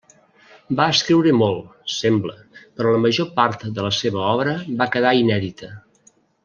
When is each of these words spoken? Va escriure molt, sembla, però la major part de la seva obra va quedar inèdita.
Va 0.79 0.87
escriure 0.93 1.33
molt, 1.41 1.67
sembla, 1.97 2.35
però 2.79 2.95
la 2.97 3.03
major 3.05 3.31
part 3.39 3.69
de 3.79 3.89
la 3.91 3.95
seva 4.01 4.27
obra 4.35 4.59
va 4.83 4.93
quedar 4.97 5.17
inèdita. 5.23 5.75